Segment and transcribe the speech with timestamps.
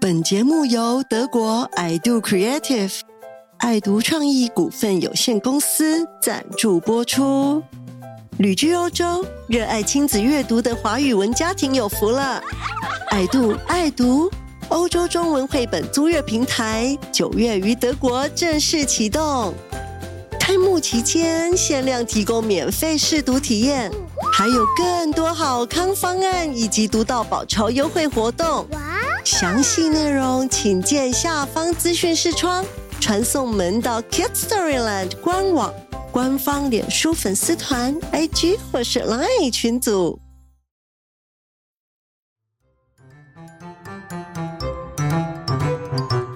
[0.00, 3.00] 本节目由德国 I Do Creative
[3.58, 7.62] 爱读创意股份有限公司赞助播出。
[8.38, 12.42] 旅居欧洲，热爱亲子阅读的华语文家庭有福了。
[13.10, 14.30] 爱读爱读
[14.68, 19.54] 欧洲中文绘本租阅平台，九月于德国正式启动。
[20.40, 23.92] 开幕期间限量提供免费试读体验，
[24.32, 28.66] 还有更多好康方案以及读到宝超优惠活动。
[29.24, 32.64] 详细内容请见下方资讯视窗，
[33.00, 35.72] 传送门到 Kids Storyland 官网、
[36.10, 40.18] 官方脸书粉丝团、IG 或是 Line 群组。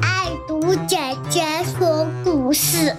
[0.01, 1.43] 爱读姐姐
[1.79, 2.95] 说故事。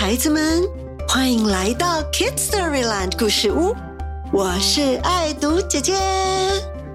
[0.00, 0.62] 孩子们，
[1.08, 3.74] 欢迎来到 Kids Storyland 故事屋。
[4.32, 5.92] 我是爱读姐姐，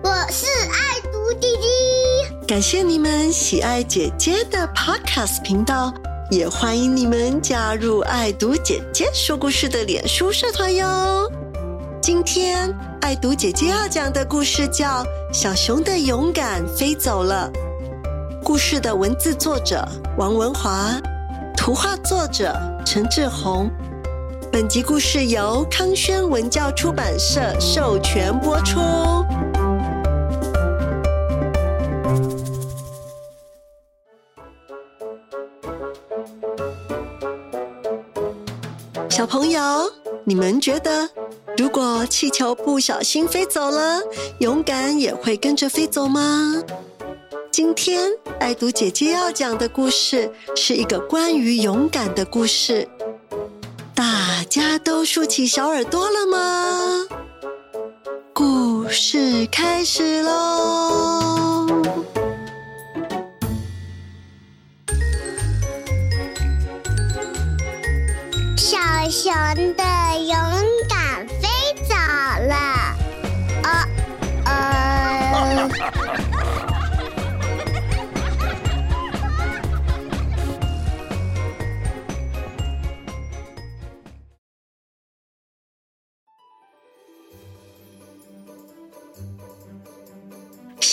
[0.02, 2.48] 我是爱读弟弟。
[2.48, 5.94] 感谢你们喜爱姐姐的 Podcast 频道，
[6.32, 11.30] 也欢迎你们加入爱读姐姐说故事的脸书社团哟。
[12.02, 17.52] 今天爱读姐姐要讲的故事叫《小熊的勇敢飞走了》。
[18.46, 19.86] 故事的文字作者
[20.18, 20.90] 王文华，
[21.64, 22.54] 图画作者
[22.86, 23.72] 陈志宏。
[24.52, 28.82] 本集故事由康轩文教出版社授权播出。
[39.10, 39.90] 小朋友，
[40.26, 41.10] 你们觉得，
[41.58, 44.02] 如果气球不小心飞走了，
[44.40, 46.62] 勇敢也会跟着飞走吗？
[47.50, 48.12] 今天
[48.44, 52.86] 爱读姐姐要讲的故事是一个关于勇敢的故事。
[53.96, 57.08] 大家都竖起小耳朵了吗？
[58.34, 61.68] 故事开始喽！
[68.58, 68.78] 小
[69.10, 69.34] 熊
[69.78, 69.84] 的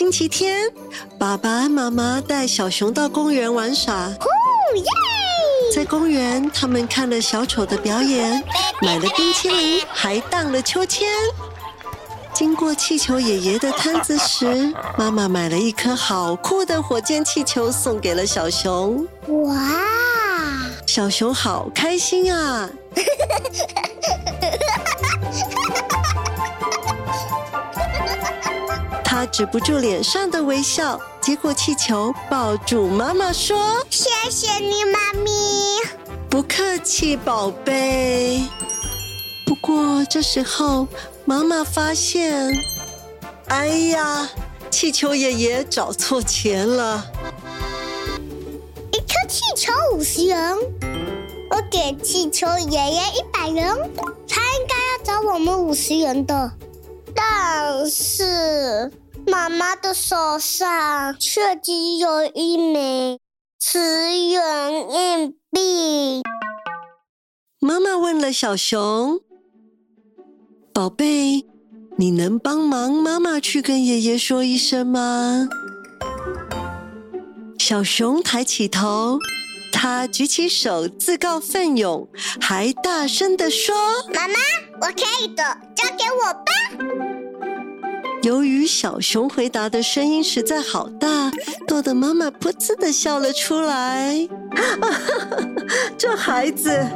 [0.00, 0.72] 星期天，
[1.19, 4.06] 爸爸妈妈带小熊到公园玩耍。
[4.06, 4.27] 哦
[4.75, 4.84] 耶！
[5.77, 8.43] 在公园，他们看了小丑的表演，
[8.81, 11.06] 买了冰淇淋，还荡了秋千。
[12.33, 19.06] 经过气球爷爷的摊子时， 妈妈买了一颗好酷的火箭气球送给了小熊。
[19.27, 19.83] 哇！
[20.87, 22.71] 小熊好开心啊！
[29.12, 35.31] 他止不住脸上的微笑，接过气球，抱住妈妈说谢谢你，妈咪。
[36.31, 38.44] ：“不客气，宝贝。”
[39.44, 40.87] 不过这时候，
[41.25, 42.53] 妈妈发现，
[43.48, 44.31] 哎呀，
[44.71, 47.04] 气球爷爷找错钱了。
[48.92, 50.56] 一颗气球五十元，
[51.50, 53.77] 我给气球爷爷一百元，
[54.28, 56.53] 他应该要找我们五十元的。
[57.12, 58.91] 但是
[59.30, 63.20] 妈妈的手上却只有一枚
[63.60, 66.22] 十元硬币。
[67.60, 69.20] 妈妈问了小熊
[70.74, 71.46] ：“宝贝，
[71.96, 75.48] 你能帮忙妈妈去跟爷爷说一声吗？”
[77.56, 79.16] 小熊抬起头，
[79.72, 82.08] 他举起手自告奋勇，
[82.41, 83.76] 还大声地说
[84.12, 84.34] 妈妈，
[84.80, 86.50] 我可以的，交给我吧。
[88.22, 91.33] ：“由于小熊回答的声音实在好大，
[91.66, 94.28] 逗得妈妈噗呲的笑了出来。
[95.97, 96.86] 这孩子，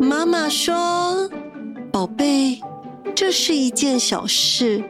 [0.00, 1.30] 妈妈说
[1.92, 2.60] ：“宝贝，
[3.14, 4.82] 这是一件小事，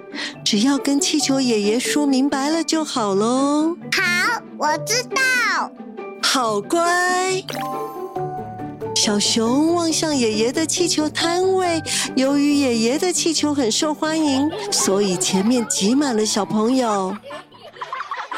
[0.43, 3.77] 只要跟气球爷爷说明白了就好喽。
[3.93, 5.71] 好，我知道。
[6.23, 7.43] 好乖。”
[8.97, 11.83] 小熊望向爷爷的气球摊位，
[12.15, 17.15] 由于爷爷的气球很受欢迎，所以前面挤满了小朋友。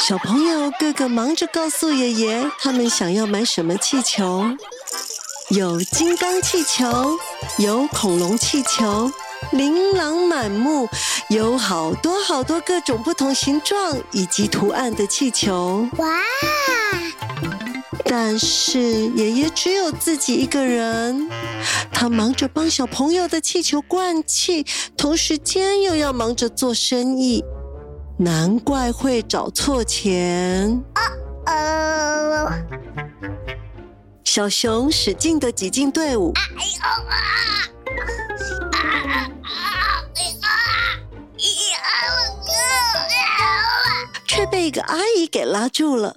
[0.01, 4.45] 小朋友个个忙着告诉爷爷他们想要买什么气球，
[5.51, 7.17] 有金刚气球，
[7.59, 9.09] 有恐龙气球，
[9.53, 10.89] 琳琅满目，
[11.29, 15.89] 有好多好多各种不同形状以及图案的气球。
[15.99, 16.09] 哇！
[18.11, 21.29] 但是爷爷只有自己一个人，
[21.93, 24.65] 他忙着帮小朋友的气球灌气，
[24.97, 27.45] 同时间又要忙着做生意，
[28.17, 30.83] 难怪会找错钱。
[31.45, 32.51] 呃，
[34.25, 36.33] 小熊使劲的挤进队伍，
[44.27, 46.17] 却被一个阿姨给拉住了。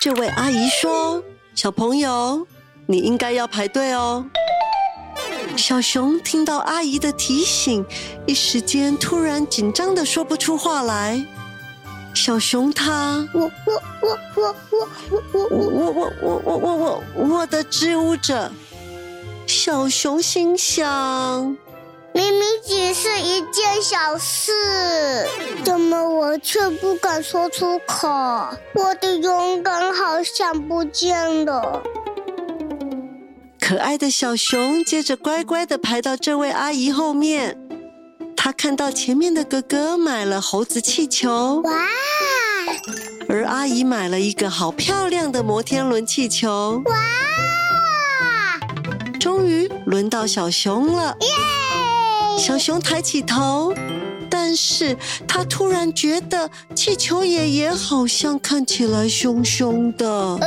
[0.00, 1.22] 这位阿姨说
[1.54, 2.46] ：“小朋友，
[2.86, 4.24] 你应该要排队哦。”
[5.58, 7.84] 小熊听到阿姨的提醒，
[8.26, 11.22] 一时间突然紧张的说不出话来。
[12.14, 13.50] 小熊它，我我
[14.00, 14.88] 我我我
[15.50, 17.02] 我我我我我我我我
[17.36, 18.50] 我的织舞者。
[19.46, 21.58] 小熊心想。
[22.12, 24.52] 明明只是一件小事，
[25.64, 28.08] 怎么我却不敢说出口？
[28.74, 31.82] 我的勇敢好像不见了。
[33.60, 37.56] 可爱的小熊接着乖乖的排到这位阿姨后面。
[38.36, 41.72] 他看到前面的哥哥买了猴子气球，哇！
[43.28, 46.96] 而阿姨买了一个好漂亮的摩天轮气球，哇！
[49.20, 51.28] 终于轮到小熊了，耶！
[52.38, 53.72] 小熊抬起头，
[54.28, 54.96] 但是
[55.28, 60.38] 他突然觉得气球爷爷好像看起来凶凶的。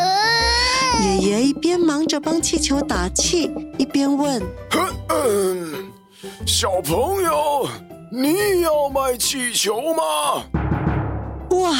[1.02, 4.42] 爷爷一边忙着帮气球打气，一边问
[6.46, 7.68] ：“小朋友，
[8.12, 10.44] 你要买气球吗？”
[11.58, 11.76] 哇！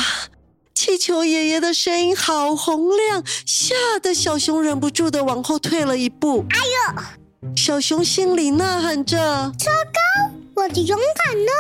[0.76, 6.44] 气球爷爷的声音好洪亮，吓得小熊忍不住的往后退了一步。
[6.50, 7.23] 哎呦！
[7.56, 9.18] 小熊心里呐喊着
[9.58, 11.52] ：“糟糕，我的勇敢呢？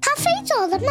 [0.00, 0.86] 它飞走了吗？”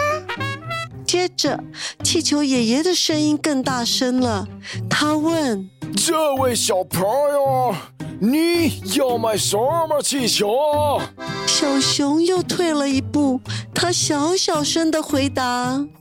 [1.06, 1.60] 接着，
[2.04, 4.48] 气球爷爷的声音更大声了。
[4.90, 7.02] 他问：“这位小朋
[7.32, 7.76] 友，
[8.20, 11.14] 你要买什么气球啊？”
[11.48, 13.40] 小熊又退了一步，
[13.74, 15.44] 他小小声的回答：“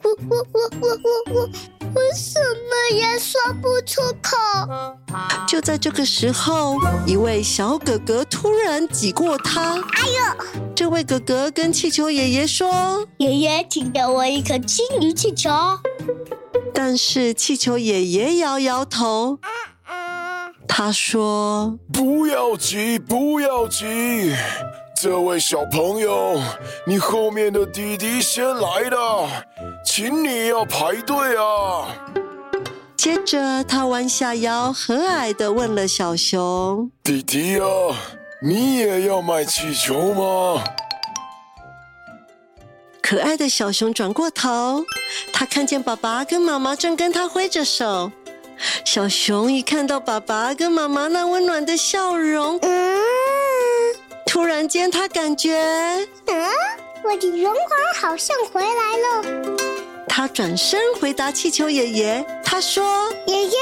[0.02, 1.75] 我我我我我我。”我
[2.14, 4.36] 什么也说不出口。
[5.46, 6.76] 就在这个时候，
[7.06, 9.74] 一位小哥哥突然挤过他。
[9.74, 10.62] 哎呦！
[10.74, 15.50] 这位哥哥跟气球爷爷说：“爷爷，请给我一颗金鱼气球。”
[16.74, 19.38] 但是气球爷爷摇摇头。
[20.68, 24.34] 他说：“不要急，不要急。”
[25.00, 26.40] 这位小朋友，
[26.86, 28.96] 你后面的弟弟先来的，
[29.86, 31.86] 请你要排队啊！
[32.96, 37.66] 接着，他弯下腰，和蔼的问了小熊：“弟弟啊，
[38.42, 40.62] 你也要买气球吗？”
[43.00, 44.84] 可爱的小熊转过头，
[45.32, 48.10] 他看见爸爸跟妈妈正跟他挥着手。
[48.84, 52.98] 小熊一看到爸爸跟妈妈那温暖的笑容，嗯。
[54.26, 55.54] 突然间，他感觉，
[56.26, 56.50] 嗯，
[57.04, 58.66] 我的荣华好像回来
[58.98, 59.65] 了。
[60.16, 63.52] 他转身回答气球爷爷，他说：“爷爷，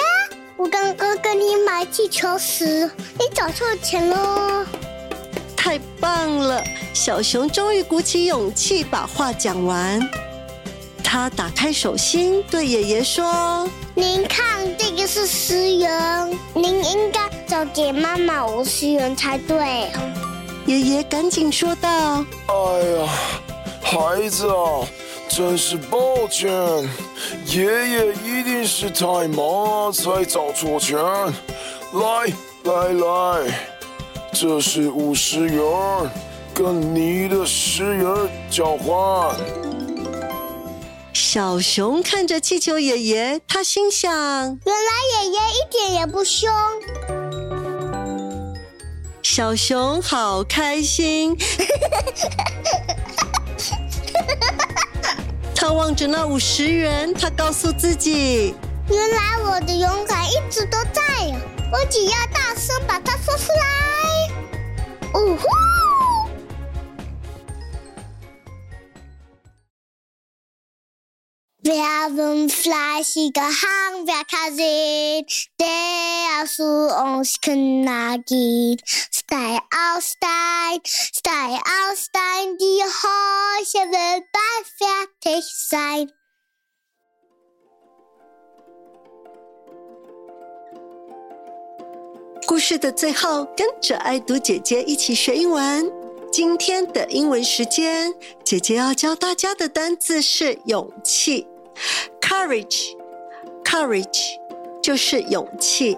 [0.56, 4.65] 我刚刚跟你买气球时，你找错钱了。”
[5.59, 6.62] 太棒了！
[6.93, 10.01] 小熊终于鼓起勇气把话讲完。
[11.03, 19.90] 他打开手心，对爷爷说：“您看，这个是十元，您应该找给妈妈五十元才对。”
[20.67, 23.09] 爷爷赶紧说道：“哎呀，
[23.83, 24.87] 孩子啊，
[25.28, 26.52] 真是抱歉，
[27.47, 30.97] 爷爷一定是太忙才找错钱。
[30.97, 32.33] 来
[32.64, 33.69] 来来，
[34.33, 35.64] 这是五十元，
[36.54, 38.14] 跟你的十元
[38.50, 39.35] 交换。”
[41.12, 44.90] 小熊看着气球爷爷，他心想：“原来
[45.25, 46.49] 爷爷一点也不凶。”
[49.23, 51.37] 小熊好开心，
[55.66, 58.54] 他望着那五十元，他告诉自己
[58.90, 61.40] ：“原来我的勇敢一直都在呀！
[61.73, 64.28] 我只要大声把它说出来。”
[65.18, 65.49] 呜呼
[71.62, 78.83] ！Werden fleißige Handwerker sind, der zu uns Kinder geht.
[79.26, 86.11] Stein aus Stein, Stein aus Stein, die Häuser wird bald fertig sein.
[92.47, 95.90] 故事的最后，跟着爱读姐姐一起学英文。
[96.31, 98.14] 今天的英文时间，
[98.45, 101.47] 姐姐要教大家的单词是勇气
[102.21, 104.38] ，courage，courage
[104.83, 105.97] 就是勇气。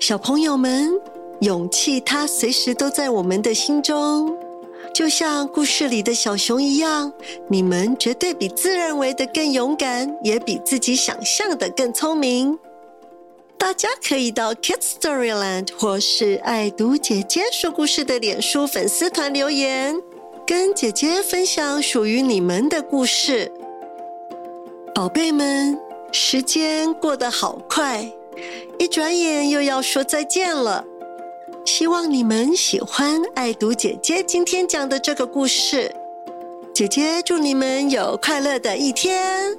[0.00, 0.98] 小朋友们，
[1.40, 4.36] 勇气它随时都在我们的心中，
[4.92, 7.10] 就像故事里的小熊一样，
[7.48, 12.58] 你们绝对比自认为的更勇敢，也比自己想象的更聪明。
[13.56, 19.96] 大家可以到 Kids Storyland 或是爱读姐姐说故事的脸书粉丝团留言，
[20.46, 23.50] 跟姐姐分享属于你们的故事。
[24.94, 25.78] 宝贝们，
[26.12, 28.10] 时间过得好快，
[28.78, 30.84] 一转眼又要说再见了。
[31.64, 35.94] 希望你们喜欢爱读姐姐今天讲的这个故事。
[36.74, 39.56] 姐姐祝你们有快乐的一天，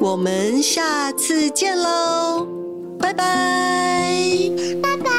[0.00, 2.46] 我们下次见喽！
[2.98, 3.24] 拜拜。
[4.82, 5.10] 拜拜